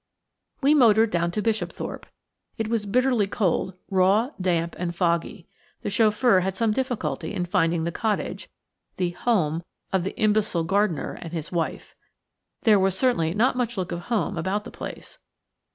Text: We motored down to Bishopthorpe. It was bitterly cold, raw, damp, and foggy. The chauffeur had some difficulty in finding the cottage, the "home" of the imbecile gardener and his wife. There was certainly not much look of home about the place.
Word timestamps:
We 0.61 0.73
motored 0.73 1.11
down 1.11 1.29
to 1.29 1.43
Bishopthorpe. 1.43 2.07
It 2.57 2.69
was 2.69 2.87
bitterly 2.87 3.27
cold, 3.27 3.75
raw, 3.91 4.31
damp, 4.41 4.75
and 4.79 4.95
foggy. 4.95 5.47
The 5.81 5.91
chauffeur 5.91 6.39
had 6.39 6.55
some 6.55 6.71
difficulty 6.71 7.35
in 7.35 7.45
finding 7.45 7.83
the 7.83 7.91
cottage, 7.91 8.49
the 8.97 9.11
"home" 9.11 9.63
of 9.93 10.03
the 10.03 10.17
imbecile 10.19 10.63
gardener 10.63 11.19
and 11.21 11.33
his 11.33 11.51
wife. 11.51 11.93
There 12.63 12.79
was 12.79 12.97
certainly 12.97 13.35
not 13.35 13.55
much 13.55 13.77
look 13.77 13.91
of 13.91 14.05
home 14.09 14.37
about 14.39 14.63
the 14.63 14.71
place. 14.71 15.19